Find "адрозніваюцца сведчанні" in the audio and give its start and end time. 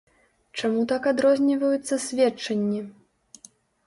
1.11-2.81